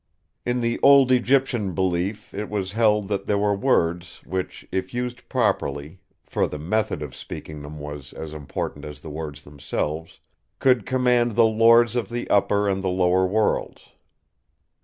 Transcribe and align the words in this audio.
"In 0.47 0.61
the 0.61 0.79
old 0.81 1.11
Egyptian 1.11 1.75
belief 1.75 2.33
it 2.33 2.49
was 2.49 2.71
held 2.71 3.07
that 3.09 3.27
there 3.27 3.37
were 3.37 3.53
words, 3.53 4.21
which, 4.25 4.67
if 4.71 4.95
used 4.95 5.29
properly—for 5.29 6.47
the 6.47 6.57
method 6.57 7.03
of 7.03 7.13
speaking 7.15 7.61
them 7.61 7.77
was 7.77 8.11
as 8.11 8.33
important 8.33 8.83
as 8.83 9.01
the 9.01 9.11
words 9.11 9.43
themselves—could 9.43 10.87
command 10.87 11.33
the 11.33 11.45
Lords 11.45 11.95
of 11.95 12.09
the 12.09 12.27
Upper 12.31 12.67
and 12.67 12.83
the 12.83 12.89
Lower 12.89 13.27
Worlds. 13.27 13.89